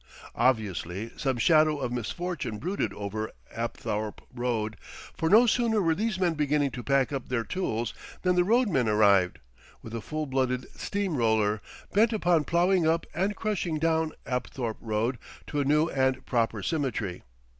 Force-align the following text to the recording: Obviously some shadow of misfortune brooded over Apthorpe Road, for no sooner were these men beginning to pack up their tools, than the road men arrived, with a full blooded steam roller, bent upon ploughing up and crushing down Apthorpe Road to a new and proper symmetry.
Obviously 0.33 1.11
some 1.15 1.37
shadow 1.37 1.77
of 1.77 1.91
misfortune 1.91 2.57
brooded 2.57 2.91
over 2.91 3.29
Apthorpe 3.55 4.21
Road, 4.33 4.75
for 5.15 5.29
no 5.29 5.45
sooner 5.45 5.79
were 5.79 5.93
these 5.93 6.19
men 6.19 6.33
beginning 6.33 6.71
to 6.71 6.81
pack 6.81 7.13
up 7.13 7.29
their 7.29 7.43
tools, 7.43 7.93
than 8.23 8.35
the 8.35 8.43
road 8.43 8.67
men 8.67 8.89
arrived, 8.89 9.37
with 9.83 9.93
a 9.93 10.01
full 10.01 10.25
blooded 10.25 10.67
steam 10.75 11.15
roller, 11.17 11.61
bent 11.93 12.13
upon 12.13 12.45
ploughing 12.45 12.87
up 12.87 13.05
and 13.13 13.35
crushing 13.35 13.77
down 13.77 14.11
Apthorpe 14.25 14.77
Road 14.81 15.19
to 15.45 15.59
a 15.61 15.65
new 15.65 15.87
and 15.91 16.25
proper 16.25 16.63
symmetry. 16.63 17.21